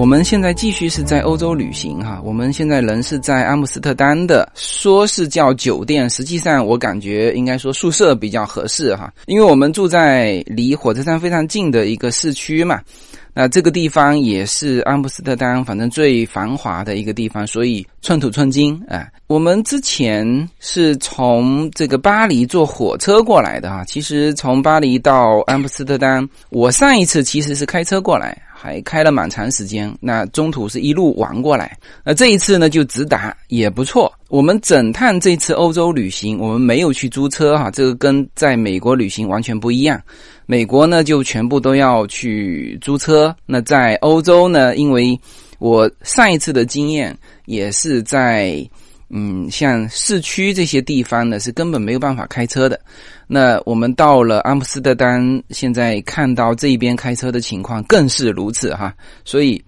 [0.00, 2.18] 我们现在继续是在欧洲旅行哈。
[2.24, 12.80] 我们现在人是在阿姆斯特丹的，说是叫酒店，实际上我感觉应该说宿舍比较合适哈，因为我们住在离火车站非常近的一个市区嘛。
[13.34, 19.06] 那这个地方也是阿姆斯特丹反正最繁华的一个地方，所以寸土寸金啊。
[19.26, 28.40] 我们之前是从这个巴黎坐火车过来的哈，其实从巴黎到阿姆斯特丹，我上一次其实是开车过来。
[28.62, 34.12] 还开了蛮长时间，那中途是一路玩过来，那这一次呢就直达也不错。
[34.28, 39.98] 我们整趟这次欧洲旅行，我们没有去租车哈，这个跟在美国旅行完全不一样。
[40.44, 45.18] 美国呢就全部都要去租车，那在欧洲呢，因为
[45.58, 48.68] 我上一次的经验也是在。
[49.12, 52.80] 嗯，像市区这些地方呢，是根本没有办法开车的。
[53.26, 58.94] 那我们到了阿姆斯特丹，现在看到这边开车的情况更是如此哈。
[59.24, 59.62] 所以，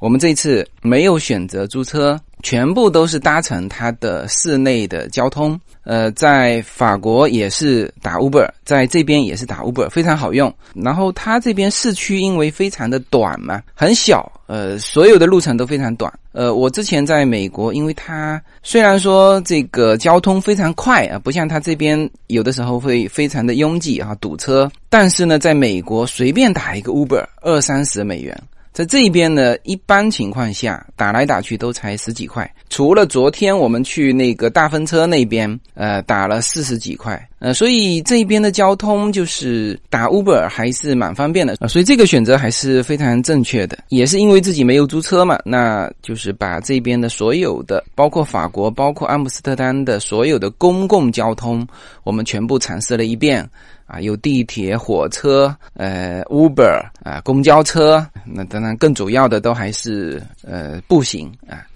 [0.00, 5.58] 我们这次没有选择租车，全部都是搭乘它的室内的交通。
[5.82, 10.54] 呃，在法国也是打 Uber，在这边也是打 Uber，非常好用。
[10.74, 16.12] 然后它这边市区因为非常的短嘛，很小，呃，所有的路程都非常短。
[16.32, 24.70] 呃，我之前在美国，因为它虽然说这个交通非常快啊，不像它这边有的时候会非常的拥挤啊，堵车。
[24.90, 28.38] 但是呢，在美国随便打一个 Uber，二三十美元。
[28.80, 43.76] 在这边呢，一般情况下打来打去都才十几块，除了昨天我们去那个大风车那边，呃，打了四十几块，呃，所以这边的交通就是打 Uber 还是蛮方便的啊，所以这个选择还是非常正确的。
[43.90, 51.68] 也是因为自己没有租车嘛，那就是把这边的所有的，包括法国、包括阿姆斯特丹的所有的公共交通，
[52.02, 53.46] 我们全部尝试了一遍。
[53.90, 61.66] 啊，有地铁、火车，呃，Uber 啊，公交车，那当然更主要的都还是呃步行啊。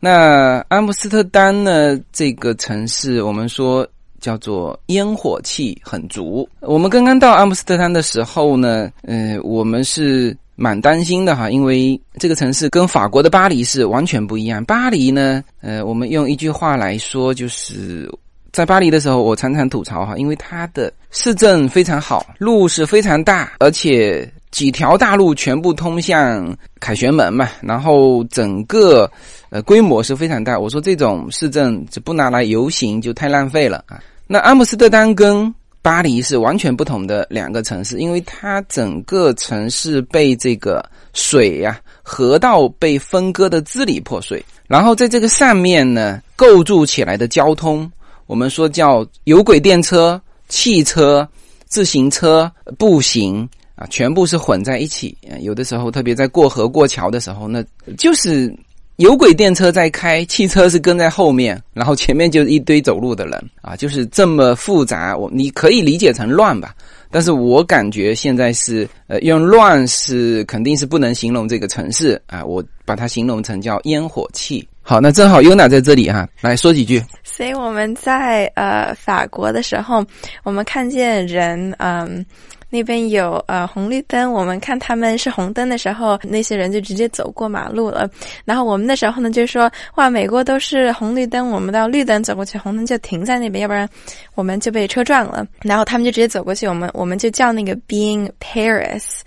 [0.00, 3.86] 那阿姆斯特丹呢，这个城市我们说
[4.20, 6.48] 叫做烟火气很足。
[6.62, 14.64] 我们刚刚到阿姆斯特丹的时候呢，呃，我们是蛮担心的哈，因为这个城市跟法国的巴黎是完全不一样。
[14.64, 18.12] 巴黎呢，呃，我们用一句话来说就是。
[18.56, 29.10] 在巴黎的时候，我常常吐槽哈，因为它的市政非常好，路是非常大，而且几条大路全部通向凯旋门嘛，然后整个
[29.50, 30.58] 呃规模是非常大。
[30.58, 34.00] 我说这种市政就不拿来游行就太浪费了啊。
[34.26, 47.92] 那阿姆斯特丹跟巴黎是完全不同的两个城市，因为它整个城市被这个水呀河道被分割的支离破碎，然后在这个上面呢构筑起来的交通。
[48.26, 51.26] 我们说叫有轨电车、汽车、
[51.66, 55.16] 自行车、步行啊，全部是混在一起。
[55.40, 57.64] 有的时候，特别在过河过桥的时候，那
[57.96, 58.54] 就是
[58.96, 65.16] 有轨电车在开，汽车是跟在后面，然后前面就是一堆走路的人啊，就是这么复杂。
[65.16, 66.74] 我你可以理解成乱吧，
[67.10, 74.66] 但是我感觉现在是呃，用乱是肯定是不能形容这个城市啊，我把它形容成叫烟火气。
[74.80, 77.02] 好，那正好优娜在这里哈，来说几句。
[77.36, 80.02] 所以我们在呃法国的时候，
[80.42, 82.24] 我们看见人，嗯，
[82.70, 88.08] 那边有呃红绿灯，我们看他们是红灯的时候，那些人就直接走过马路了。
[88.46, 93.86] 然后我们的时候呢，就说哇，美国都是红绿灯，我们到绿灯走过去，红灯就停在那边，要不然
[94.34, 95.46] 我们就被车撞了。
[95.60, 99.20] 然后他们就直接走过去，我们我们就叫那个 being Paris，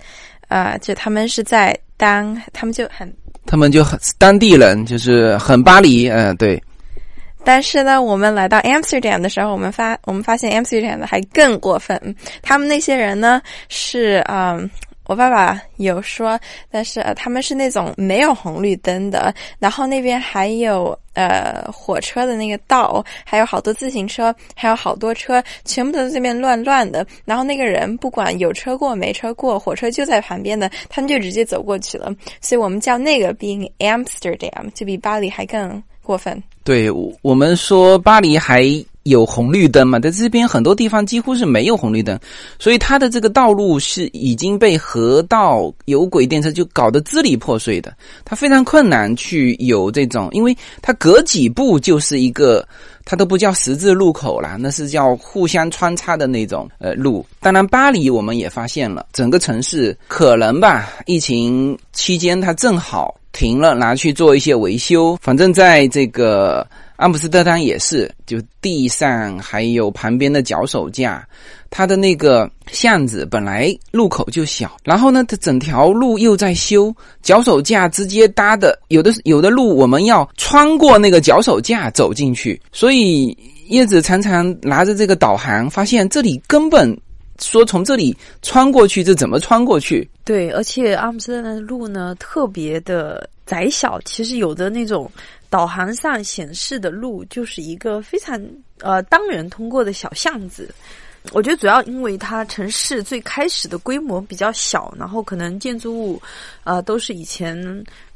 [0.48, 3.08] 呃，就他们是在当，他们就很。
[3.46, 6.60] 他们就很当地人，就是很巴黎，嗯，对。
[7.44, 12.14] 但是呢，我们来到 Amsterdam 的时候，我们发我们发现 Amsterdam 还更过分。
[12.42, 14.70] 他们那些人呢，是嗯。
[15.06, 16.38] 我爸爸有说，
[16.70, 27.04] 但是他们是那种没有红绿灯的，然后那边还有呃火车的那个道，还有好多自行车，还有好多车，全部都在这边乱乱的。
[27.24, 32.14] 然后那个人不管有车过没车过，火车就在旁边的，他们就直接走过去了。
[32.40, 36.40] 所以我们叫那个比 Amsterdam 就比巴黎还更过分。
[36.70, 36.88] 对，
[37.20, 38.62] 我们说巴黎还。
[39.04, 39.98] 有红绿灯嘛？
[39.98, 42.20] 在这边很多地方几乎是没有红绿灯，
[42.58, 47.96] 所以它的这个道路是已经被河道有轨电车就搞得支离破碎的，
[48.26, 52.64] 它非常困难去有这种，因为它隔几步就是一个，
[53.06, 57.24] 它都不叫十字路口了，那是叫互相穿插的那种呃路。
[57.40, 66.66] 当然，巴黎我们也发现了，整个城市可能吧，疫情期间它正好停了，拿去做一些维修，反正在这个。
[66.96, 71.26] 阿姆斯特丹也是，就地上还有旁边的脚手架，
[71.70, 83.34] 它的那个巷子本来路口就小，然后呢，它整条路又在修，脚手架直接搭的，有的有的路我们要穿过那个脚手架走进去，所以
[83.68, 86.94] 叶子常常拿着这个导航，发现这里根本
[87.40, 90.08] 说从这里穿过去，这怎么穿过去？
[90.24, 95.10] 对，而且阿姆斯特丹的路呢特别的窄小，其实有的那种。
[95.52, 98.40] 导航上显示的路就是一个非常
[98.82, 100.72] 呃单人通过的小巷子，
[101.32, 106.22] 我觉得主要因为它城市最开始的规模比较小，然后可能建筑物
[106.64, 107.56] 呃都是以前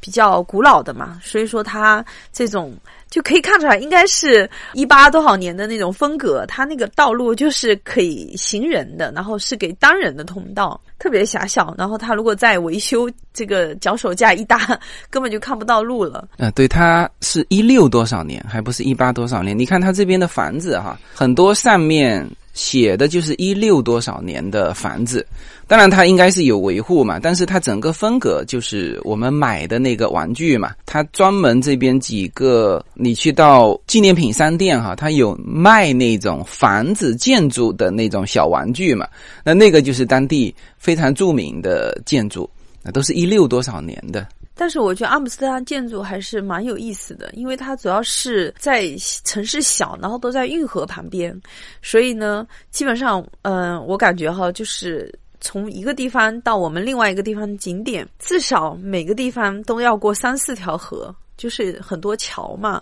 [0.00, 2.74] 比较古老的嘛，所以说它这种。
[3.10, 6.44] 就可以看出来，应该是一八多少年的那种风格。
[6.46, 11.72] 它那个道路就是可以行人的，然后是给单人的通道， 特别狭小。
[11.78, 14.76] 然后它如果再维修，这个脚手架一搭，
[15.10, 16.26] 根本就看不到路了。
[16.38, 19.56] 呃，对，它是一六多少年，还不是一八多少年。
[19.56, 22.28] 你看它这边的房子哈，很多上面。
[22.54, 25.26] 写的就是一六多少年的房子，
[25.66, 39.06] 当然它应该是有维护嘛，但是它整个风格就是我们买的那个玩具嘛，它专门这边几个，你去到纪念品商店哈，它有卖那种房子建筑的那种小玩具嘛，
[39.44, 42.48] 那那个就是当地非常著名的建筑，
[42.82, 44.26] 那都是一六多少年的。
[44.56, 48.88] 但是我觉得阿姆斯特丹建筑还是蛮有意思的，因为它主要是在
[49.24, 51.38] 城市小，然后都在运河旁边，
[51.82, 62.80] 所以呢，基本上，嗯，我感觉哈，就是从一个地方到我们另外一个地方景点，至少每个地方都要过三四条河，就是很多桥嘛，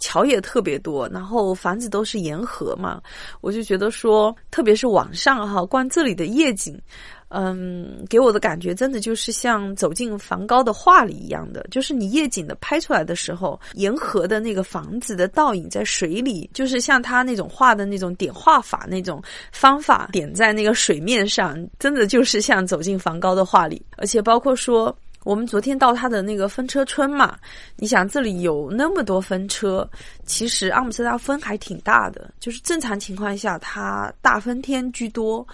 [0.00, 3.00] 桥也特别多，然后房子都是沿河嘛，
[3.40, 6.76] 我就觉得说，特别是晚上哈，观这里的夜景。
[7.34, 24.94] 嗯，给我的感觉真的就是像走进梵高的画里一样的，就是你夜景的拍出来的时候，沿河的那个房子的倒影在水里，就是像他那种画的那种点画法那种方法点在那个水面上，真的就是像走进梵高的画里，而且包括说。
[25.24, 27.38] 我们昨天到他的那个风车村嘛，
[27.76, 29.88] 你想这里有那么多风车，
[30.26, 35.46] 其实阿姆斯特丹风还挺大的，就是正常情况下它大风天居多，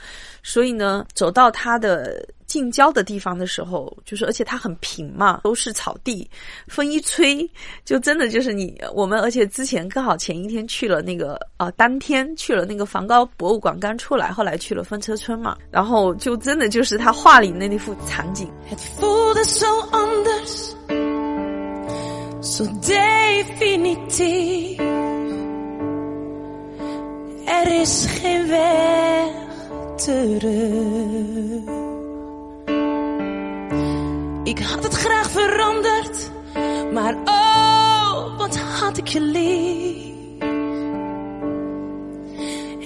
[0.43, 2.27] 所以呢，走到它的。
[2.49, 6.29] 近郊的地方的时候，就是而且它很平嘛，都是草地，
[6.67, 7.49] 风一吹，
[7.85, 18.51] 就真的就是你我们，而且之前刚好前一天去了那个啊，当天去了那个梵高博物馆刚出来，后来去了风车村嘛，然后就真的就是他画里那那幅场景。
[34.49, 36.31] Ik had het graag veranderd,
[36.93, 40.07] maar oh, wat had ik je lief.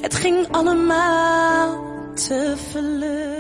[0.00, 3.32] Het ging allemaal te vlug.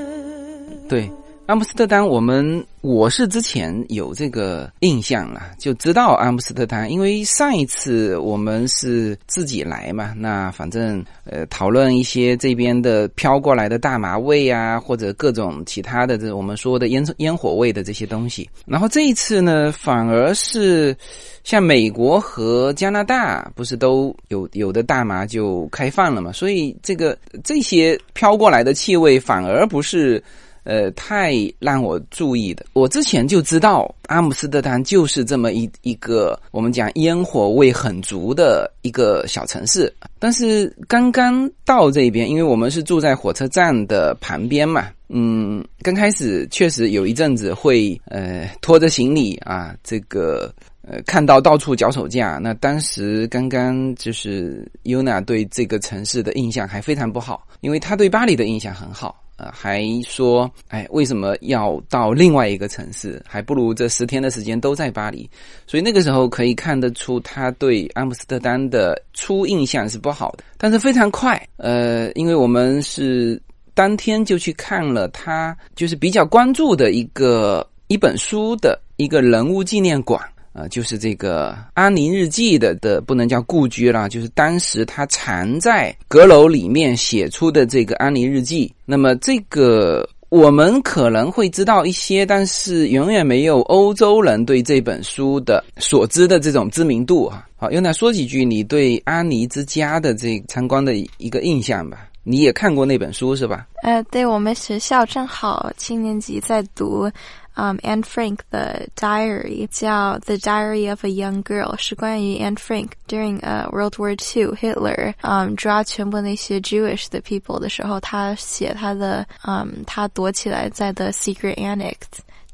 [0.86, 1.21] 对。
[1.52, 18.48] 阿姆斯特丹，我们我是之前有这个印象啊，就知道阿姆斯特丹，因为上一次我们是自己来嘛，那反正呃讨论一些这边的飘过来的大麻味啊，或者各种其他的这我们说的烟烟火味的这些东西。
[18.64, 20.96] 然后这一次呢，反而是
[21.44, 30.24] 像美国和加拿大不是都有有的大麻就开放了嘛，所以这个这些飘过来的气味反而不是。
[30.64, 32.64] 呃，太让我注意的。
[32.72, 39.92] 我之前就知道阿姆斯特丹就是这么一一个我们讲烟火味很足的一个小城市。
[40.18, 50.54] 但是刚刚到这边，因为我们是住在火车站的旁边嘛，嗯，刚开始确实有一阵子会呃拖着行李啊，这个
[50.86, 52.38] 呃看到到处脚手架。
[52.40, 59.18] 那当时刚刚就是 Yuna 对这个城市的印象还非常不好，因为他对巴黎的印象很好。
[59.36, 63.22] 呃还说，哎，为什么要到另外一个城市？
[63.26, 65.28] 还不如这十天的时间都在巴黎。
[65.66, 70.44] 所以那个时候可以看得出，他对阿姆斯特丹的初印象是不好的。
[70.58, 73.40] 但是非常快，呃，因为我们是
[73.74, 80.20] 当天就去看了他，就是比较关注的一个一本书的一个人物纪念馆。
[80.54, 88.70] 呃，就是这个安妮日记的的不能叫故居了，就是当时他藏在阁楼里面写出的这个安妮日记。
[88.84, 97.46] 那么这个我们可能会知道一些，但是远远没有欧洲人对这本书的所知的这种知名度啊。
[97.56, 102.08] 好，用来说几句你对安妮之家的这参观的一个印象吧。
[102.24, 103.66] 你也看过那本书是吧？
[103.82, 107.10] 呃，对我们学校正好七年级在读。
[107.59, 114.15] 嗯，Anne Frank 的 diary 叫《The Diary of a Young Girl》，是关于 Anne Frank during 呃 World War
[114.15, 121.95] Two Hitler 嗯抓全部那些 Jewish 的 people 的时候，他写他的嗯他躲起来在的 secret annex，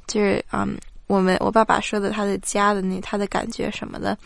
[0.08, 4.18] 就是嗯我们我爸爸说的他的家的那他的感觉什么的，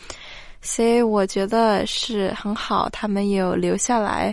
[0.62, 4.32] 所以我觉得是很好，他们有留下来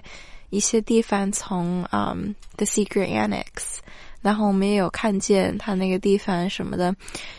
[0.52, 3.80] 一些地方从嗯 the secret annex。
[4.23, 6.95] 然后我们也有看见他那个地方什么的，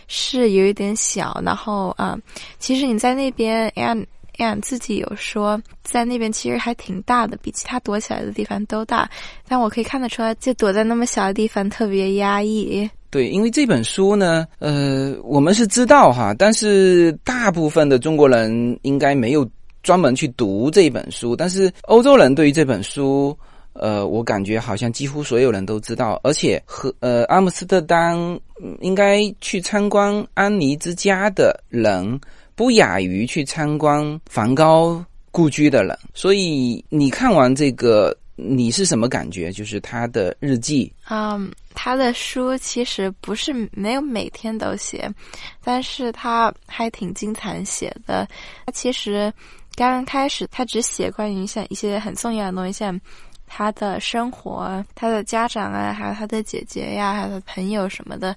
[0.08, 1.40] 是有一点小。
[1.46, 2.18] 然后啊，
[2.58, 4.04] 其实你在那边，Anne
[4.38, 9.08] Anne 自己有说，在那边其实还挺大的，比其他躲起来的地方都大。
[9.48, 12.90] 但我可以看得出来，就躲在那么小的地方特别压抑。
[13.12, 19.48] 对，因为这本书呢，呃，我们是知道哈，但是大部分的中国人应该没有
[19.84, 23.38] 专门去读这本书，但是欧洲人对于这本书。
[23.82, 28.16] 呃，我感觉好像几乎所有人都知道，而且和呃阿姆斯特丹
[28.80, 32.22] 应该去参观安妮之家的人，
[32.54, 35.98] 不亚于去参观梵高故居的人。
[36.14, 39.52] 所以你看完这个，你是什么感觉？
[39.52, 40.94] 就是他的日记。
[41.10, 45.12] 嗯，他的书其实不是没有每天都写，
[45.64, 48.28] 但是他还挺经常写的。
[48.68, 49.34] 他其实
[49.76, 53.02] 刚开始，他只写关于像一些很重要的东西，像。
[53.54, 58.34] 他的生活，他的家长啊，还有他的姐姐呀，还有他的朋友什么的。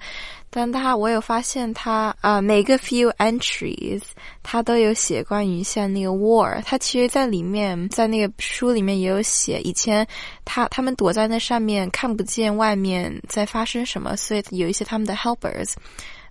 [0.50, 4.02] 但他，我有发现他啊，每个 few entries，
[4.42, 6.60] 他都有写关于像那个 war。
[6.64, 10.04] 他其实，在里面，在那个书里面也有写，以前
[10.44, 15.74] 他他们躲在那上面，看不见外面在发生什么，所以有一些他们的 helpers，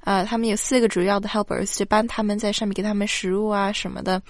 [0.01, 4.21] 呃，他们有四个主要的 helpers，就帮他们在上面给他们食物啊什么的。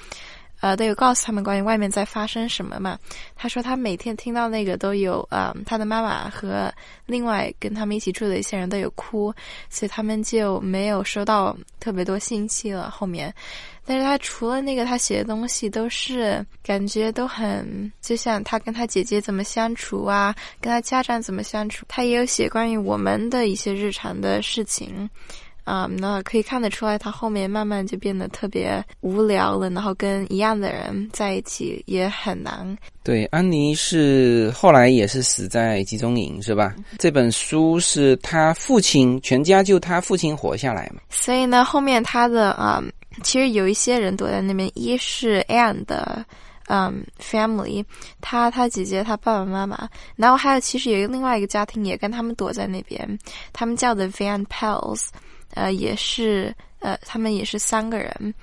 [0.63, 2.97] 呃，都有告诉他们关于外面在发生什么嘛？
[3.35, 6.73] 他说他每天听到那个都有，呃，他的妈妈和
[7.05, 9.33] 另外跟他们一起住的一些人都有哭，
[9.69, 12.89] 所以他们就没有收到特别多信息了。
[12.89, 13.33] 后面，
[13.85, 25.09] 但是他除了那个，他写的东西都是感觉都很，就像他跟他姐姐怎么相处啊，跟他家长怎么相处，他也有写关于我们的一些日常的事情。
[25.63, 32.77] 啊，那可以看得出来，他后面慢慢就变得特别无聊了，然后跟一样的人在一起也很难。
[33.01, 36.75] 对，安妮是后来也是死在集中营，是吧？
[36.97, 41.01] 这本书是他父亲全家就他父亲活下来嘛？
[41.09, 42.83] 所以呢，后面他的啊，
[43.21, 46.25] 其实有一些人躲在那边，一是 Anne 的
[46.67, 47.85] 嗯 family，
[48.19, 53.17] 他他姐姐他爸爸妈妈，然后还有其实有另外一个家庭也跟他们躲在那边，
[53.53, 55.07] 他们叫的 Van Pels。
[55.55, 58.33] 呃，也是，呃，他们也是三个人，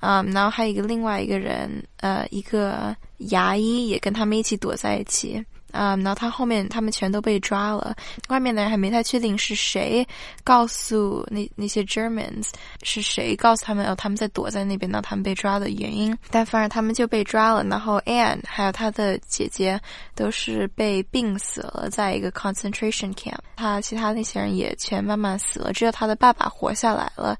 [0.00, 5.44] 啊，然后还有一个另外一个人，呃，一个牙医也跟他们一起躲在一起。
[5.72, 7.94] 啊，然后他后面他们全都被抓了，
[8.28, 10.06] 外面的人还没太确定是谁
[10.42, 12.48] 告诉那那些 Germans
[12.82, 16.16] 是谁告诉他们哦他们在躲在那边，那他们被抓的原因。
[16.30, 19.78] 但反而他们就被抓了，然后 Anne 还有他的姐姐
[20.14, 23.38] 都是被病死了，在一个 concentration camp。
[23.56, 27.36] 他其他那些人也全慢慢死了，只有他的爸爸活下来了。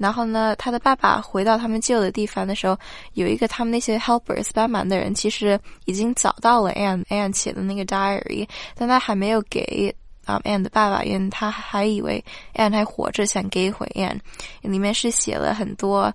[0.00, 2.74] 然后呢，他的爸爸回到他们旧的地方的时候，
[3.12, 14.18] 有一个他们那些 helpers 帮忙的人，其实已经找到了 Anne Anne 写的那个 diary，但他还没有给啊 Anne 的爸爸，因为他还以为 Anne 还活着，想给回 Anne。
[14.62, 16.10] 里面是写了很多。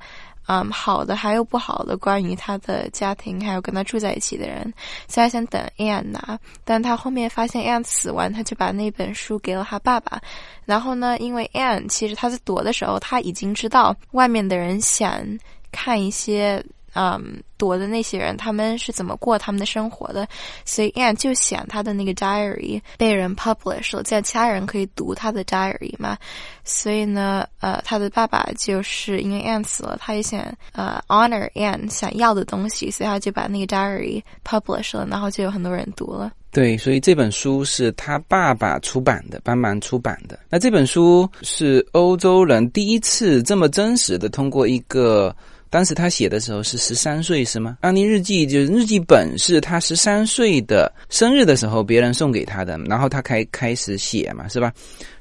[0.48, 4.62] 嗯，好的，还有不好的，关于他的家庭，还有跟他住在一起的人，
[5.08, 10.22] 所以他想等 Anne 拿，但他后面发现 Anne 死完，他就把那本书给了他爸爸。
[10.66, 15.25] 然后呢，因为 Anne 其实他在躲的时候，他已经知道外面的人想
[15.72, 16.64] 看一些。
[16.96, 20.25] 嗯，躲的那些人，他们是怎么过他们的生活的？
[20.64, 26.18] 所以 Anne 就想他的那个 diary 被人 publish 了，这样其他人可以读他的 diary 嘛。
[26.64, 36.32] 所以呢，呃，他的爸爸就是因为 Anne 死了，他也想呃 honor Anne 想要的东西，所以他就把那个 diary publish 了，然后就有很多人读了。
[36.52, 40.40] 对，所以这本书是他爸爸出版的，帮忙出版的。
[40.50, 45.36] 那这本书是欧洲人第一次这么真实的通过一个。
[45.75, 47.77] 当时他写的时候是十三岁，是吗？
[47.82, 54.72] 安妮日记就是日记本，是他十三岁的生日的时候别人送给他的，然后他开开始写嘛，是吧？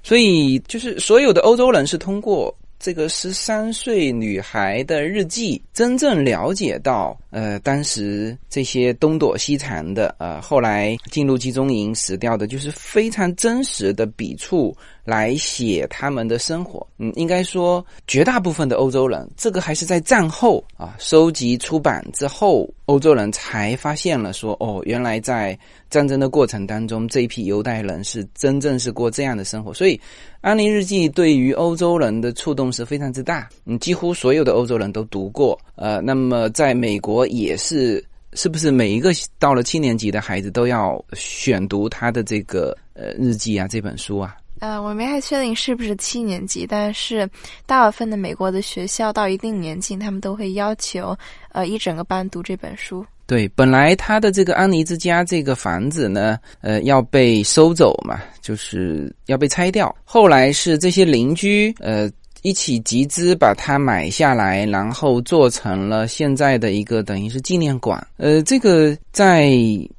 [0.05, 14.73] 所以就是所有的欧洲人是通过这个十三岁女孩的日记，真正了解到呃当时这些东躲西藏的呃后来进入集中营死掉的，就是非常真实的笔触。
[15.05, 16.87] 来写他们的生活。
[16.99, 25.59] 嗯，应该说绝大部分的欧洲人，这个还是在战后啊收集出版之后，欧洲人才发现了说，哦，原来在
[25.91, 29.73] 战争的过程当中，这一批犹太人是真正是过这样的生活。
[29.73, 29.97] 所以，
[30.41, 33.49] 《安妮日记》对于欧洲人的触动是非常之大。
[33.67, 35.59] 嗯，几乎所有的欧洲人都读过。
[35.77, 38.05] 呃，那么在美国也是。
[38.37, 44.35] 是不是每一个到了七年级的孩子都要选读他的这个呃日记啊这本书啊？
[44.65, 47.29] 呃，我没太确定是不是七年级，但是
[47.67, 51.15] 大部分的美国的学校到一定年纪，他们都会要求
[51.53, 53.05] 呃一整个班读这本书。
[53.27, 59.95] 对，本来他的这个安妮之家这个房子呢，呃要被收走嘛，就是要被拆掉。
[60.03, 62.11] 后来是这些邻居呃。
[62.47, 68.07] 一起集资把它买下来，然后做成了现在的一个等于是纪念馆。
[68.19, 69.51] 呃，这个在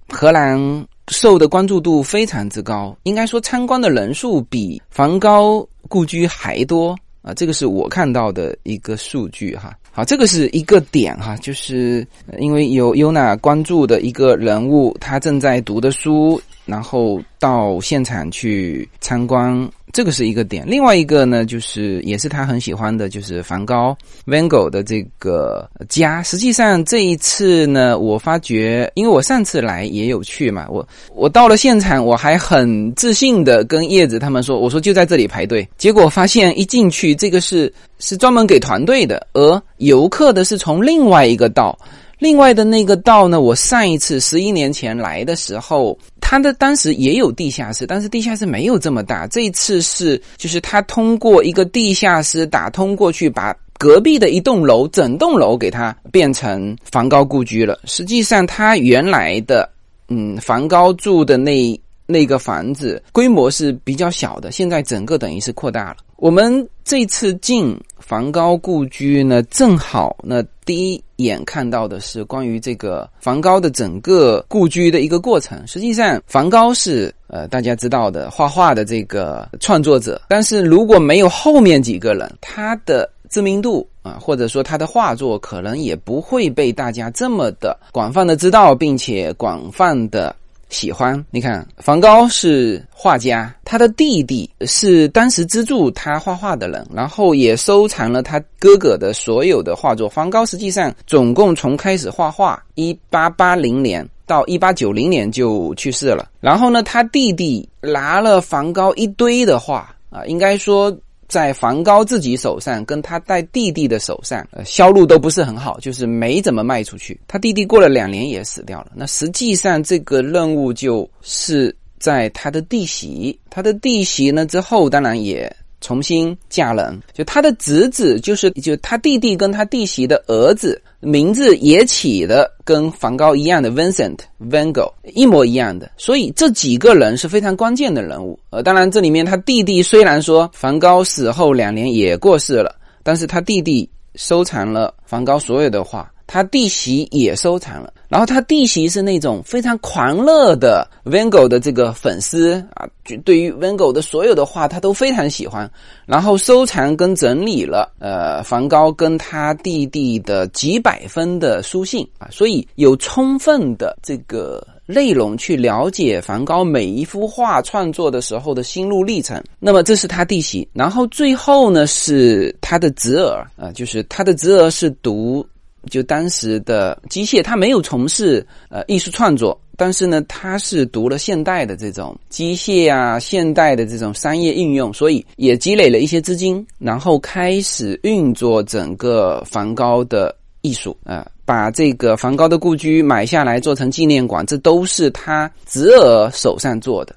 [0.09, 0.59] 荷兰
[1.09, 7.33] 受的关注度非常之高，应该说参观的人数比梵高故居还多啊。
[7.33, 9.75] 这个是我看到的一个数据哈。
[9.91, 12.05] 好，这个是一个点哈，就是
[12.37, 19.69] 因为有优娜关注的一个人物，他正在读的书，然后到现场去参观。
[19.95, 23.97] 这个是一个点，另外一个呢，就是也是他很喜欢的，就是梵高
[24.27, 26.21] Van Gogh 的这个家。
[26.21, 35.65] 实际上这一次呢，我发觉，因为我上次来也有去嘛，我我到了现场，我还很自信的跟叶子他们说，我说就在这里排队。
[35.77, 41.79] 结果发现一进去，这个是是专门给团队的，而游客的是从另外一个道。
[42.17, 49.27] 另外的那个道呢，我上一次十一年前来的时候，它的当时也有地下室，但是地下室没有这么大。
[49.27, 57.79] 这一次是，就是它通过一个地下室打通过去，把隔壁的一栋楼整栋楼给它变成梵高故居了。
[57.85, 59.69] 实际上，它原来的，
[60.07, 65.97] 嗯，梵高住的那那个房子规模是比较小的，现在整个等于是扩大了。
[66.15, 75.65] 我们这次进梵高故居呢，正好那第一眼看到的是关于这个梵高的整个故居的一个过程。
[75.65, 90.35] 实际上，梵高是呃大家知道的画画的这个创作者，但是如果没有后面几个人，他的知名度啊，或者说他的画作，可能也不会被大家这么的广泛的知道，并且广泛的。
[90.69, 100.09] 喜欢你看，梵高是画家，他的弟弟是当时资助他画画的人，然后也收藏了他哥哥的所有的画作。
[100.09, 106.29] 梵高实际上总共从开始画画，一八八零年到一八九零年就去世了。
[106.41, 110.95] 然后呢，他弟弟拿了梵高一堆的画啊，应该说。
[111.27, 117.19] 在梵高自己手上，跟他带弟弟的手上，呃，销路都不是很好，就是没怎么卖出去。
[117.27, 118.91] 他弟弟过了两年也死掉了。
[118.95, 125.53] 那实际上这个任务就是在他的弟媳，他的弟媳呢之后，当然也。
[125.81, 138.39] 重新嫁人，就他的侄子，就是就他弟弟跟他弟媳的儿子，名字也起的跟梵高一样的 Vincent Van Gogh 一模一样的，所以这几个人是非常关键的人物。
[138.49, 146.11] 呃，当然这里面他弟弟虽然说梵高死后两年也过世了，但是他弟弟收藏了梵高所有的画。
[146.27, 155.69] 他弟媳也收藏了，然后他弟媳是那种非常狂热的 v a n g o 的这个粉丝啊，就对于 v a n g o 的所有的画，他都非常喜欢，
[156.05, 169.43] 然后收藏跟整理了呃梵高跟他弟弟的几百封的书信啊，所以有充分的这个内容去了解梵高每一幅画创作的时候的心路历程。
[169.59, 175.45] 那么这是他弟媳，然后最后呢是他的侄儿啊，就是他的侄儿是读。
[175.89, 197.15] 就当时的机械，他没有从事呃艺术创作，但是呢，他是读了现代的这种机械啊，现代的这种商业应用，所以也积累了一些资金，然后开始运作整个梵高的艺术啊，把这个梵高的故居买下来做成纪念馆，这都是他侄儿手上做的，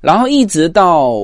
[0.00, 1.14] 然后一直到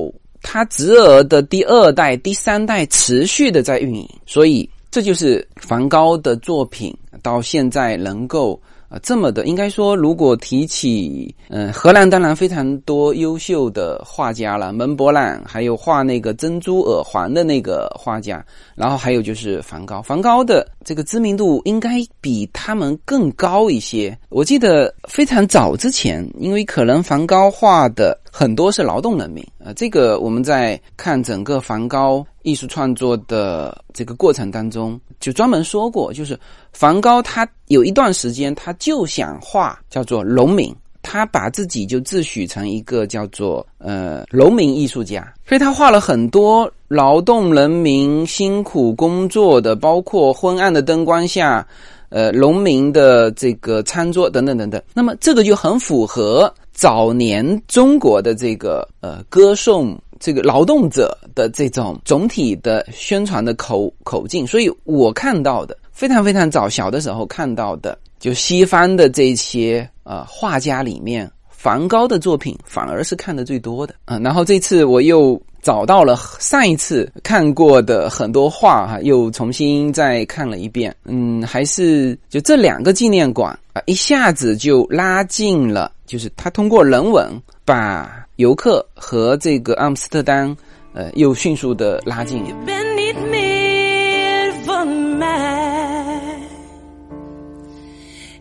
[0.41, 4.69] 他侄儿的第二代、第三代持续的在运营，所以。
[4.91, 8.59] 这就是梵高的作品，到现在能够。
[8.89, 24.17] 啊，这么的，应该说，如果提起，嗯，荷兰当然非常多优秀的画家了，门博朗，还有画那个珍珠耳环的那个画家，然后还有就是梵高，梵高的这个知名度应该比他们更高一些。
[24.29, 36.39] 我记得非常早之前，因为可能梵高画的很多是劳动人民啊，这个我们在看整个梵高艺术创作的这个过程当中，就专门说过，就是
[36.71, 37.45] 梵高他。
[37.67, 51.67] 有一段时间，他就想画叫做农民，他把自己就自诩成一个叫做呃农民艺术家，所以他画了很多劳动人民辛苦工作的，包括昏暗的灯光下，
[52.07, 54.81] 呃农民的这个餐桌等等等等。
[54.93, 64.47] 那么这个就很符合早年中国的这个呃歌颂这个劳动者的这种总体的宣传的口口径。
[64.47, 67.99] 所以我看到的非常非常早小的时候看到的。
[68.17, 71.29] 就西方的这些呃画家里面，
[71.61, 74.17] 梵高的作品反而是看的最多的啊。
[74.19, 80.95] 然后这次我又找到了上一次看过的很多画哈，又重新再看了一遍。
[81.03, 87.29] 嗯，还是就这两个纪念馆啊，一下子就拉近了，就是他通过人文
[87.65, 90.55] 把游客和这个阿姆斯特丹
[90.93, 92.41] 呃又迅速的拉近。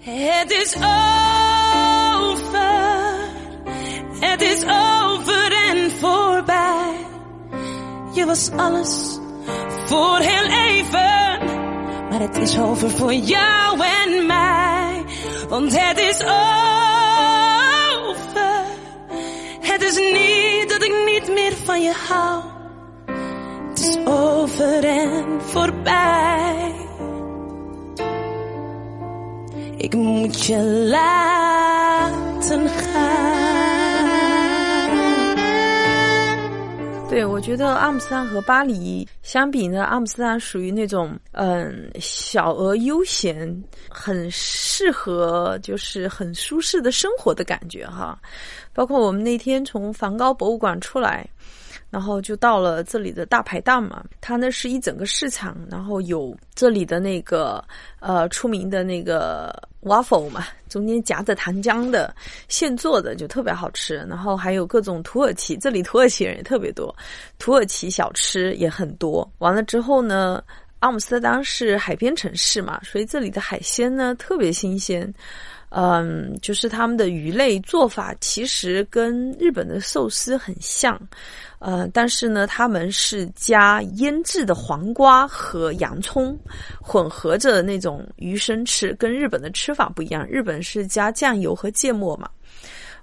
[0.04, 1.37] Het is over,
[4.20, 7.06] het is over en voorbij.
[8.12, 9.18] Je was alles
[9.86, 11.38] voor heel even,
[12.10, 15.04] maar het is over voor jou en mij.
[15.48, 16.34] Want het is over,
[19.60, 22.42] het is niet dat ik niet meer van je hou.
[23.68, 26.74] Het is over en voorbij.
[29.76, 33.57] Ik moet je laten gaan。
[37.08, 48.20] 对，我觉得阿姆斯特丹和巴黎相比呢，阿姆斯特丹属于那种嗯小而悠闲，很适合就是很舒适的生活的感觉哈。
[48.74, 51.28] 包括我们那天从梵高博物馆出来。
[51.90, 57.64] 然后就到了这里的大排档嘛，它呢是一整个市场，然后有这里的那个
[57.98, 59.50] 呃出名的那个
[59.82, 62.14] waffle 嘛，中间夹着糖浆的
[62.48, 66.94] 现做的就特别好吃，然后还有各种土耳其，这里土耳其人也特别多，
[67.38, 69.30] 土耳其小吃也很多。
[69.38, 70.42] 完了之后呢，
[70.80, 75.12] 阿姆斯特丹是海边城市嘛，所以这里的海鲜呢特别新鲜。
[75.70, 80.98] 嗯，就是他们的鱼类做法其实跟日本的寿司很像，
[81.58, 86.38] 呃，但是呢，他们是加腌制的黄瓜和洋葱
[86.80, 90.26] 混合着那种鱼生吃，跟日本的吃法不一样。
[90.26, 92.30] 日本是加酱油和芥末嘛，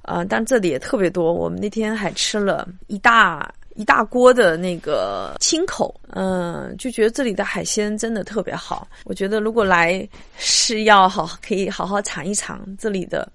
[0.02, 1.32] 呃，但这里也特别多。
[1.32, 3.54] 我们那天还吃了一大。
[3.76, 8.88] 一大锅的那个清口，嗯，就觉得这里的海鲜真的特别好。
[9.04, 10.08] 我觉得如果来
[10.38, 13.30] 是要好，可以好好尝一尝这里的。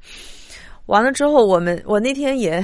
[0.87, 2.61] 完了之后，我们我那天也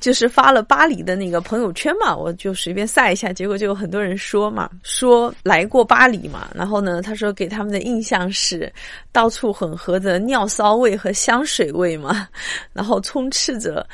[0.00, 8.72] 就是发了巴黎的那个朋友圈嘛，我就随便晒一下，结果就有很多人说嘛，说来过巴黎嘛，然后呢，他说给他们的印象是
[9.12, 12.26] 到处混合着尿骚味和香水味嘛，
[12.72, 13.86] 然后充斥着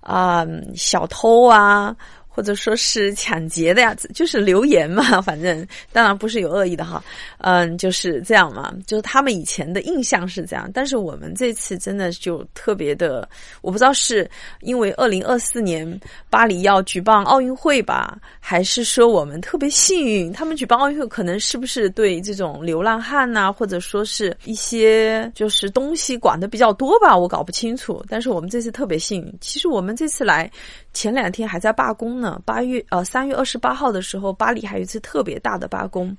[0.00, 1.96] 啊小偷啊。
[2.34, 7.00] 或者说是抢劫的样子，就是留言嘛， 反正当然不是有恶意的哈，
[7.38, 13.28] 嗯，就是这样嘛，就是他们以前的印象是这样，但是我们这次真的就特别的，
[13.62, 14.28] 我不知道是
[14.62, 30.50] 因为二零二四年巴黎要举办奥运会吧，还是说我们特别幸运，他们举办奥运会可能是不是对这种流浪汉呐，或者说是一些就是东西管的比较多吧，我搞不清楚，但是我们这次特别幸运，其实我们这次来。
[30.94, 36.16] 前两天还在罢工呢，八月呃三月二十八号的时候，巴黎还有一次特别大的罢工，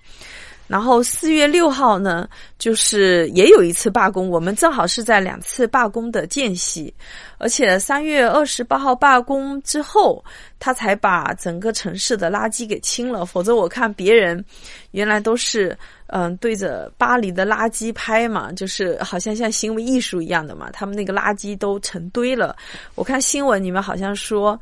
[0.67, 6.93] 然后四月六号呢，就是也有一次罢工，我们正好是在两次罢工的间隙，
[7.37, 10.23] 而且三月二十八号罢工之后，
[10.59, 14.43] 他才把整个城市的垃圾给清了，否则我看别人
[14.91, 15.77] 原来都是。
[16.07, 20.69] 嗯，对着巴黎的垃圾拍嘛，就是好像像行为艺术一样的嘛。
[20.71, 22.55] 他们那个垃圾都成堆了。
[22.93, 24.57] 我看新闻里面好像说，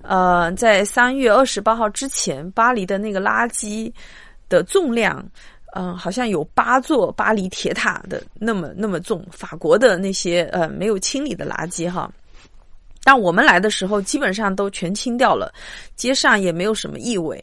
[0.00, 3.92] 呃，在三月二十八号之前，巴黎的那个垃圾
[4.48, 5.24] 的重量，
[5.74, 9.24] 嗯，好像有八座巴黎铁塔的那么那么重。
[9.30, 12.10] 法国的那些呃没有清理的垃圾哈。
[13.04, 15.50] 但我们来的时候，基本上都全清掉了，
[15.96, 17.42] 街上也没有什么异味。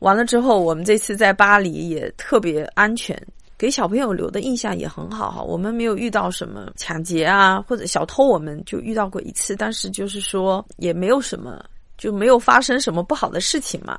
[0.00, 3.18] 完了之后，我们这次在巴黎也特别安全，
[3.56, 5.40] 给小朋友留的印象也很好哈。
[5.40, 11.64] 我们没有遇到什么抢劫啊，或者小偷，我们就遇到过一次，但是就是说也没有什么，
[11.96, 13.98] 就没有发生什么不好的事情嘛。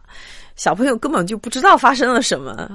[0.57, 2.67] 小朋友根本就不知道发生了什么，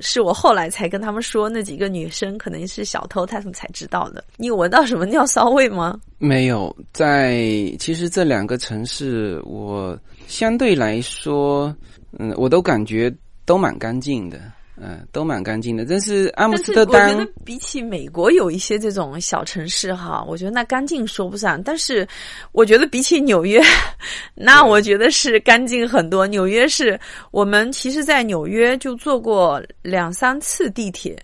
[0.00, 4.24] 是我后来才跟他们说，那几个女生可能是小偷，他们才知道的。
[4.38, 6.00] 你有闻到什么尿骚味吗？
[6.18, 7.36] 没有，在
[7.78, 9.96] 其实这两个城市，我
[10.26, 11.74] 相对来说，
[12.18, 14.40] 嗯，我都感觉都蛮干净的。
[14.78, 15.84] 嗯，都蛮干净的。
[15.84, 21.62] 但是阿姆斯特丹，我觉得比起美国有一些这种小城市哈，我觉得那干净说不上。
[21.62, 22.06] 但是
[22.52, 23.62] 我觉得比起纽约，
[24.34, 26.26] 那我觉得是干净很多。
[26.26, 26.98] 纽约是
[27.30, 31.16] 我们其实，在纽约就坐过两三次地铁。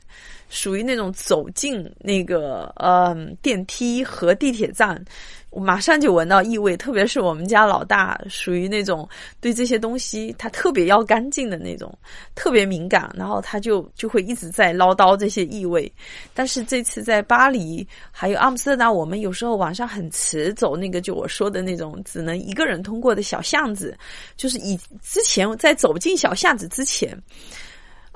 [0.53, 5.03] 属于那种走进那个呃电梯和地铁站，
[5.49, 6.77] 我马上就闻到异味。
[6.77, 9.09] 特别是我们家老大，属于那种
[9.41, 11.91] 对这些东西他特别要干净的那种，
[12.35, 15.91] 特别敏感，然后他就就会一直在唠叨这些异味。
[16.35, 23.97] 但是这次在巴黎还有阿姆斯特丹，我们有时候晚上很迟走那个就我说的那种只能一个人通过的小巷子，
[24.37, 27.19] 就是以之前在走进小巷子之前。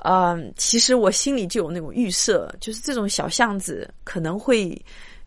[0.03, 4.79] 嗯，其实我心里就有那种预设，就是这种小巷子可能会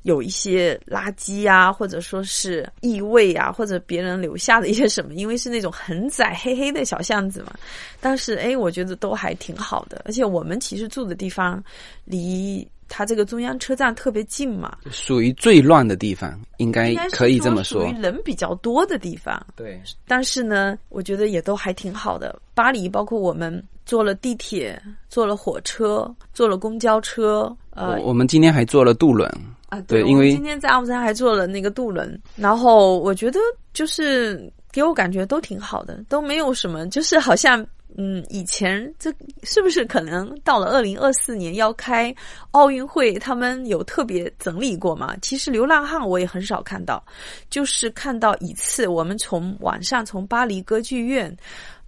[0.03, 7.53] 有一些垃圾呀，或者说是异味啊，或者别人留下的一些什么，因为是那种很窄黑黑的小巷子嘛。
[8.01, 11.63] 但是哎，我觉得都还挺好的，而且我们其实住的地方
[12.05, 19.45] 离它这个中央车站特别近嘛，属于最乱的地方，应该可以这么说，属于人比较多的地方。
[19.57, 22.41] 对，但是呢，我觉得也都还挺好的。
[22.55, 23.63] 巴黎，包括我们。
[23.91, 29.29] 坐了地铁，坐了火车，坐了公交车，呃，我们今天还坐了渡轮
[29.69, 33.41] 啊，对，因为今天在阿姆斯特丹还坐了那个渡轮，然后我觉得
[33.73, 37.67] 就是给我感觉都挺好的，都没有什么，就是好像。
[37.97, 42.15] 嗯，以前这是不是可能到了二零二四年要开
[42.53, 45.13] 奥运会，他们有特别整理过吗？
[45.21, 47.05] 其实流浪汉我也很少看到，
[47.51, 51.37] 就是看到一次，我们从晚上从巴黎歌剧院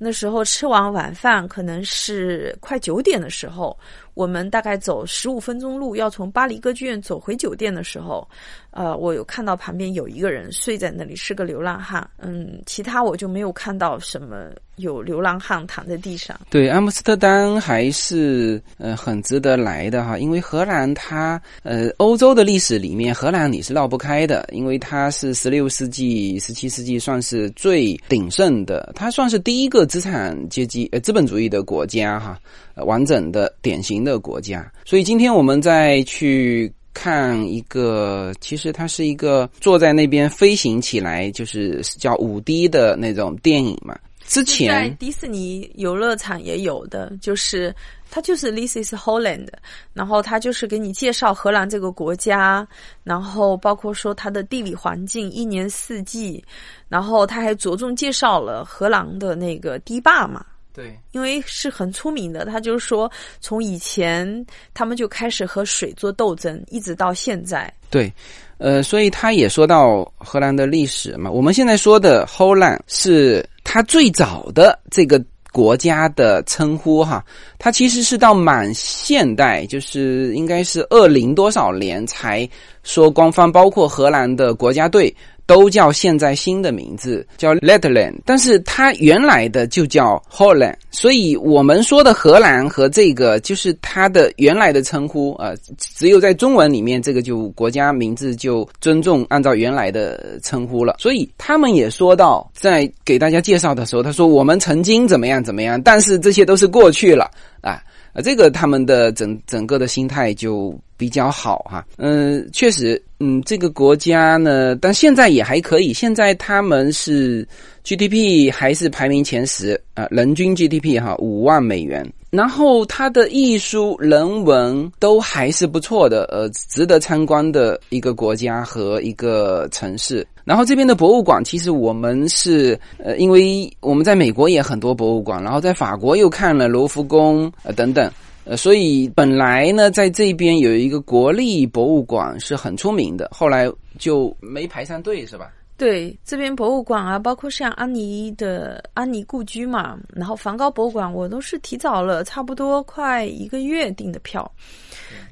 [0.04, 3.78] 那时候吃完晚饭，可能是快九点的时候。
[4.14, 8.28] 我们大概走十五分钟路，要从巴黎歌剧院走回酒店的时候，
[8.70, 12.06] 呃，我有看到旁边有一个人睡在那里，是个流浪汉。
[12.18, 16.38] 嗯，其他我就没有看到什么有流浪汉躺在地上。
[16.50, 32.40] 对，阿姆斯特丹还是呃很值得来的哈，因为荷兰它呃欧洲的历史里面，荷兰你是绕不开的，因为它是十六世纪、十七世纪算是最鼎盛的，它算是第一个资产阶级呃资本主义的国家哈。
[32.86, 43.94] 完整的典型的国家，所以今天我们再去看一个，其实它是一个坐在那边飞行起来，就是叫五 D 的那种电影嘛。
[44.26, 47.74] 之前迪士尼游乐场也有的，就是
[48.14, 49.48] 它就是 This is Holland，
[49.94, 52.68] 然后他就是给你介绍荷兰这个国家，
[53.02, 56.44] 然后包括说它的地理环境，一年四季，
[56.90, 60.44] 然后他还着重介绍了荷兰的那个堤坝嘛。
[60.74, 67.72] 对，因为是很出名的，他就是说，从以前他们就开始和水做斗争，一直到现在。
[67.88, 68.12] 对，
[68.58, 71.30] 呃，所以他也说到荷兰的历史嘛。
[71.30, 77.24] 我们现在说的 Holland 是他最早的这个国家的称呼哈，
[77.58, 82.48] 它其实是到满现代，就是应该是二零多少年才
[82.82, 85.14] 说官方包括荷兰的国家队。
[85.46, 100.96] 都叫现在新的名字叫 Letland，但是它原来的就叫 Holland，所以我们说的荷兰和这个就是它的原来的称呼啊，只有在中文里面这个就国家名字就尊重按照原来的称呼了。
[100.98, 107.82] 所以他们也说到，在给大家介绍的时候，他说我们曾经怎么样怎么样，但是这些都是过去了啊。
[108.14, 111.84] 啊，这个他们的整整个的心态就比较好哈。
[111.96, 115.92] 嗯，确实，嗯，这个国家呢，但现在也还可以。
[115.92, 117.44] 现在他们是
[117.82, 122.08] GDP 还是排名前十啊，人均 GDP 哈五万美元。
[122.30, 130.24] 然后它的艺术、人文都还是不错的，呃，值得参观的一个国家和一个城市。
[130.44, 138.10] 然后这边的博物馆，其实我们是呃，因为我们在美国也很多博物馆，然后在法国又看了罗浮宫呃等等，
[138.44, 145.52] 呃，所以本来呢在这边有一个国立博物馆是很出名的，后来就没排上队，是吧？
[145.76, 154.50] 对，这边博物馆啊，包括像安妮的安妮故居嘛，然后梵高博物馆，我都是提早了差不多快一个月订的票。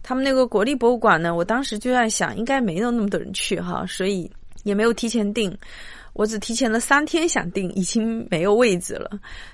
[0.02, 4.30] 他们那个国立博物馆呢，我当时就在想，应该没有那么多人去哈，所以。
[4.62, 5.50] 也没有提前订，
[6.12, 9.10] 我只提前了三天想订，已经没有位置了。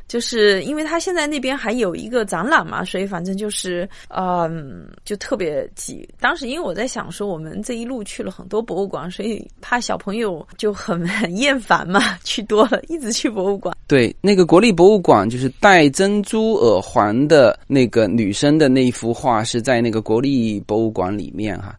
[0.08, 6.08] 就是因为他现在那边还有一个展览嘛，所以反正就是，嗯，就特别挤。
[6.20, 13.76] 当时因为我在想说，我们这一路去了很多博物馆，所以怕小朋友就很很厌烦嘛，去多了，一直去博物馆。
[13.88, 21.76] 对，那个国立博物馆就是戴珍珠耳环的那个女生的那一幅画，是在那个国立博物馆里面哈。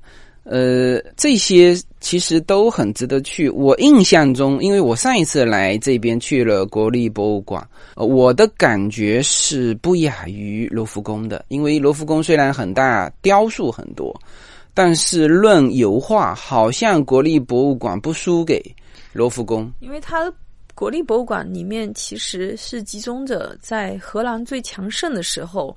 [0.50, 3.50] 呃，这些其实都很值得去。
[3.50, 11.44] 我印象中，因为我上一次来这边去了国立博物馆，我的感觉是不亚于罗浮宫的。
[11.50, 14.18] 因为罗浮宫虽然很大，雕塑很多，
[14.74, 18.64] 但是论油画，好像国立博物馆不输给
[19.12, 19.70] 罗浮宫。
[19.82, 20.32] 因为它
[20.74, 25.76] 国立博物馆里面其实是集中着在荷兰最强盛的时候，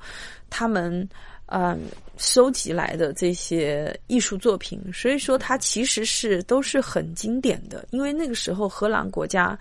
[0.48, 1.08] 他们。
[1.50, 1.78] 嗯，
[2.16, 7.84] 收集来的这些艺术作品，所以说它其实是都是很经典的。
[7.90, 9.58] 因为那个时候荷兰国家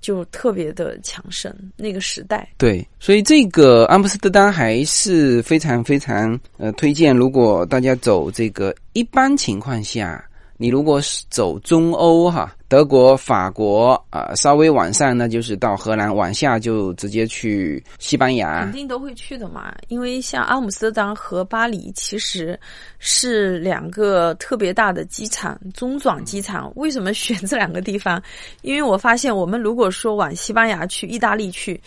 [0.00, 2.48] 就特别的强盛，那个时代。
[2.58, 7.16] 对，所以这个阿姆斯特丹还是非常非常呃推荐。
[7.16, 10.24] 如果大家走这个一般情况下。
[10.60, 18.60] 你如果是走中欧哈，德国、法国啊，稍微往上那就是到荷兰，往下就直接去西班牙。
[18.60, 22.60] 肯定都会去的嘛，因为像阿姆斯特丹和巴黎其实
[22.98, 26.70] 是两个特别大的机场，中转机场。
[26.76, 28.22] 为什么选这两个地方？
[28.60, 31.80] 因为我发现我们如果说往西班牙去、意大利去，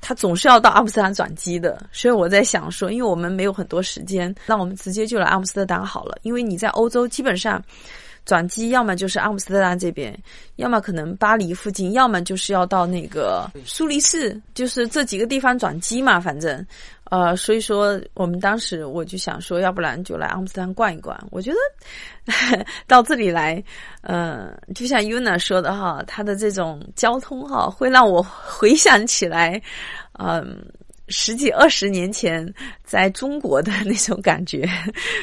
[0.00, 1.84] 他总是要到阿姆斯特丹转机的。
[1.90, 6.16] 所以我在想说，因为我们没有很多时间，那我们直接就来阿姆斯特丹好了。
[6.22, 7.60] 因为你在欧洲基本上。
[8.24, 10.16] 转机要么就是阿姆斯特丹这边，
[10.56, 16.20] 要么可能巴黎附近，要么就是要到那个苏黎世，就是这几个地方转机嘛。
[16.20, 16.64] 反正，
[17.04, 21.18] 呃，所以说我们当时我就想说，要不然就来阿姆斯特丹逛一逛。
[21.30, 23.62] 我觉得 到这里来，
[24.02, 29.60] 呃，就像 Una 说的哈，它的这种交通哈，会让我回想起来，
[30.18, 30.64] 嗯。
[31.08, 32.46] 十几二十年前，
[32.84, 34.68] 在中国的 那种感觉，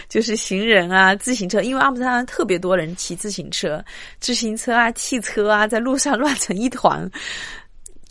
[0.08, 3.84] 就是行人啊、自行车，因为阿姆斯特丹特别多人骑自行车、
[4.20, 7.10] 自行车啊、汽车啊，在路上 乱成一团。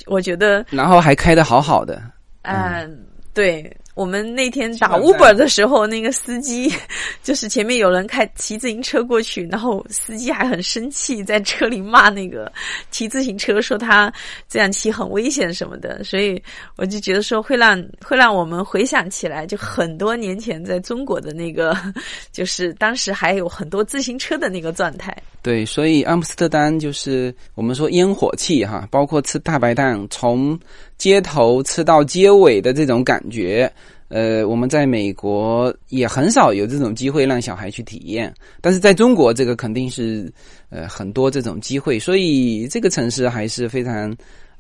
[0.07, 2.03] 我觉得，然后还开的好好的。
[2.43, 3.77] 嗯，对。
[3.99, 6.73] 我们那天打 Uber 的时候，那个司机
[7.21, 12.51] 就是前面有人开骑自行车过去，然后司机还很生气，在车里骂那个
[12.93, 14.13] 骑自行车，说他
[14.49, 16.05] 这样骑很危险什么的。
[16.05, 16.41] 所以
[16.77, 21.77] 我就觉得说会让 会让我们回想起来，就很多年前在中国的那个，
[22.31, 25.13] 就是当时还有很多自行车的那个状态。
[25.43, 30.59] 对，所以阿姆斯特丹就是我们说烟火气哈，包括吃大白蛋，从
[30.99, 33.71] 街头吃到街尾的这种感觉。
[34.09, 38.33] 呃，我们在美国也很少有这种机会让小孩去体验，
[38.63, 40.33] 但是在中国这个肯定是
[40.71, 44.17] 呃很多这种机会，所以这个城市还是非常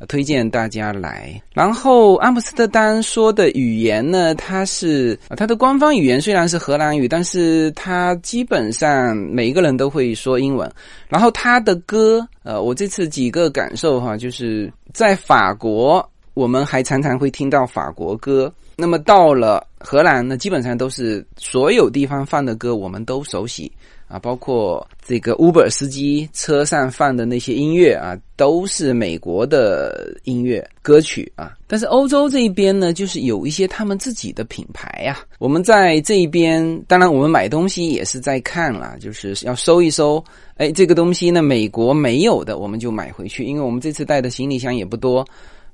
[0.07, 1.43] 推荐大家来。
[1.55, 10.71] 然后阿姆斯特丹说的语言呢，它是它的官方语言虽然是荷兰语，但是它基本上每一个人都会说英文。
[11.09, 16.07] 然后它的歌，呃，我这次几个感受哈，就是在法国，
[16.39, 18.53] 我们还常常会听到法国歌。
[18.77, 23.73] 那么到了荷兰呢，基本上都是所有地方放的歌，我们都熟悉
[24.07, 31.55] 啊，包括这个 Uber 司机车上放的那些音乐啊，都是美国的音乐歌曲啊。
[31.67, 35.19] 但是欧洲这一边呢，就是有一些他们自己的品牌呀。
[35.41, 40.23] 我们在这一边，当然我们买东西也是在看了，就是要搜一搜，
[40.55, 45.27] 哎，这个东西呢，美国没有的，我们就买回去，因为我们这次带的行李箱也不多，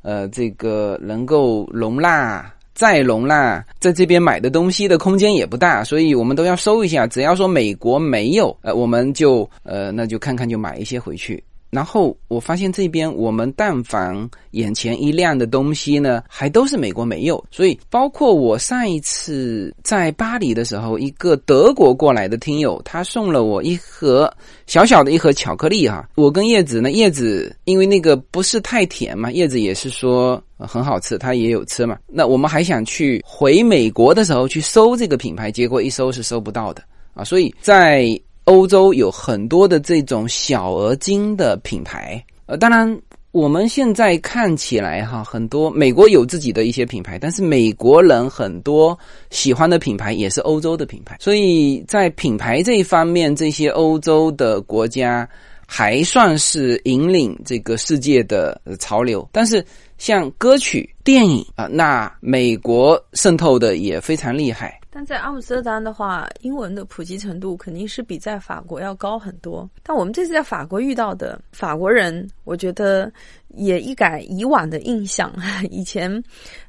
[0.05, 2.49] 呃，这个能够容纳。
[2.75, 7.07] 再容纳在这边买的东西的空间也不大，所以我们都要收一下。
[7.07, 11.41] 只要说美国没有，呃，我们就呃，那就看看就买一些回去。
[11.75, 17.45] 然后我发现这边我们但凡眼前一亮的东西呢，还都是美国没有。
[17.51, 24.33] 所以包括我上一次在巴黎的时候，一个德国过来的听友，他送了我一盒
[24.67, 26.09] 小小的一盒巧克力哈。
[26.15, 31.99] 我跟叶子呢，叶子因为那个不是太甜嘛，叶子也是说很好吃，他也有吃嘛。
[32.07, 36.85] 那我们还想去回美国的时候去搜这个品牌，结果一搜是搜不到的
[37.15, 37.25] 啊。
[37.25, 48.97] 所以在欧洲有很多的这种小而精的品牌，呃，当然我们现在看起来哈，很多美国有自己的一些品牌，但是美国人很多
[49.31, 55.29] 喜欢的品牌也是欧洲的品牌，所以在品牌这一方面，这些欧洲的国家
[55.67, 59.27] 还算是引领这个世界的潮流。
[59.33, 59.65] 但是
[59.99, 64.79] 像歌曲、电影啊，那美国渗透的也非常厉害。
[64.97, 69.69] 但在阿姆斯特丹的话，英文的普及程度肯定是比在法国要高很多。
[69.83, 73.13] 但我们这次在法国遇到的法国人，我觉得
[73.49, 75.33] 也一改以往的印象。
[75.69, 76.23] 以前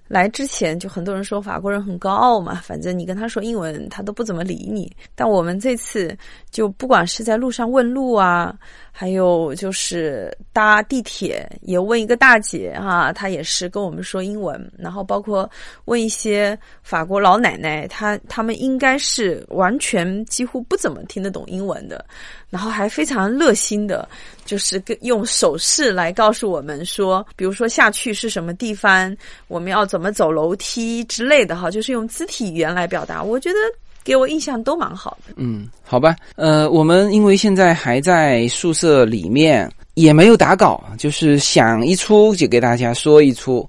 [0.07, 4.91] 来之前就很多人说法国人很高傲嘛，反正你跟他说英文，他都不怎么理你。
[5.13, 6.17] 但我们这次
[6.49, 8.57] 就不管是在路上问路啊，
[8.97, 15.49] 还有就是搭地铁也问一个大姐哈，她也是跟我们说英文，然后包括
[15.83, 22.05] 问一些法国老奶奶，她她们应该是完全几乎不怎么听得懂英文的，
[22.49, 24.07] 然后还非常热心的，
[24.45, 29.13] 就是跟用手势来告诉我们说，比如说下去是什么地方，
[29.49, 33.57] 我们要怎么走楼梯之类的哈，就是用肢体语言来表达，我觉得。
[34.05, 35.33] 给我印象都蛮好的。
[35.35, 43.67] 嗯，好吧，呃，我们因为现在还在宿舍里面，也没有打稿，就是想一出就给大家说一出。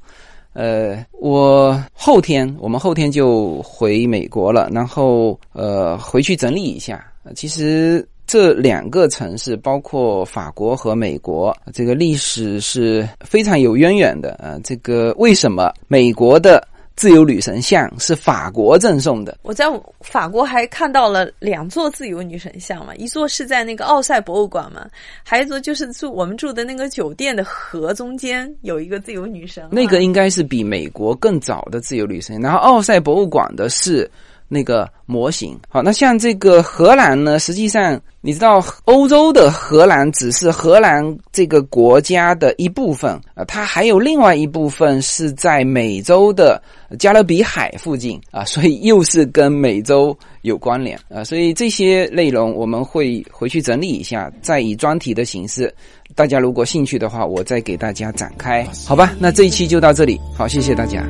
[0.53, 7.05] 呃，我后天我们后天就回美国了，然后呃回去整理一下。
[7.35, 14.59] 其实这两个城市，包括法国和美国，这个历史是非常有渊源的啊。
[14.63, 16.63] 这个为什么美国的？
[16.97, 19.39] 自由女神像是法国赠送的。
[19.43, 19.67] 我在
[20.01, 24.89] 法国还看到了两座自由女神像嘛，一座是在那个奥赛博物馆嘛，
[25.23, 29.69] 还有一座就是住我们住的那个酒店的河中间有一个自由女神。
[29.71, 34.11] 那个应该是比美国更早的自由女神，然后奥赛博物馆的是。
[34.49, 37.39] 那个模型，好，那像这个荷兰呢？
[37.39, 46.63] 实际上，你知道，欧洲的荷兰只是荷兰这个国家的一部分啊，它还有另外一部分是在美洲的
[46.99, 55.73] 加勒比海附近啊， 所以又是跟美洲有关联啊，所以这些内容我们会回去整理一下，再以专题的形式，
[56.15, 59.13] 大家如果兴趣的话，我再给大家展开，好吧？
[59.19, 61.05] 那这一期就到这里，好，谢谢大家。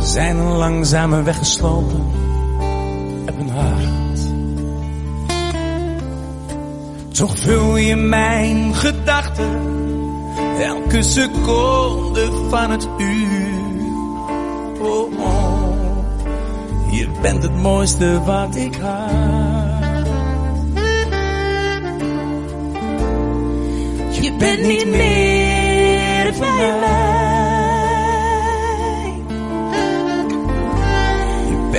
[0.00, 2.04] Zijn langzamer weggeslopen
[3.26, 4.20] uit mijn hart.
[7.14, 9.60] Toch vul je mijn gedachten
[10.60, 13.58] elke seconde van het uur.
[14.80, 15.62] Oh, oh,
[16.90, 20.06] je bent het mooiste wat ik had.
[24.22, 27.09] Je bent niet meer van mij.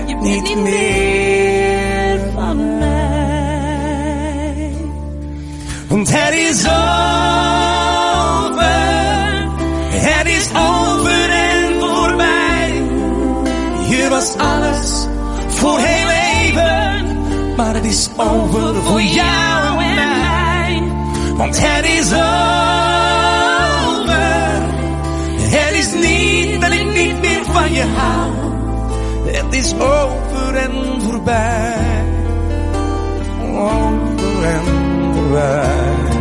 [0.05, 4.71] Bent niet meer van mij.
[5.87, 6.79] Want het is over,
[9.89, 12.83] het is over en voorbij.
[13.89, 15.07] Je was alles
[15.47, 17.05] voor heel even,
[17.55, 20.83] maar het is over voor jou en mij.
[21.35, 22.21] Want het is over,
[25.39, 28.50] het is niet dat ik niet meer van je hou.
[29.51, 32.03] Het is over en voorbij.
[33.53, 34.63] Over en
[35.13, 36.20] voorbij.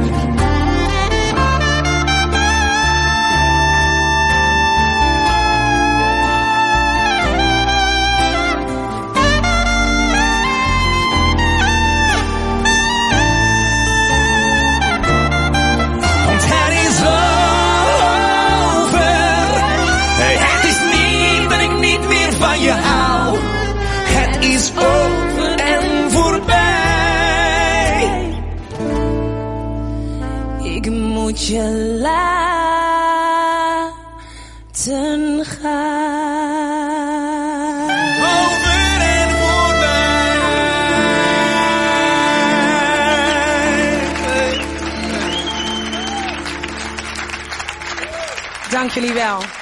[31.51, 32.35] Je laten
[35.45, 36.71] gaan.
[38.21, 39.89] Over en voorbij.
[48.71, 49.60] Dank jullie wel.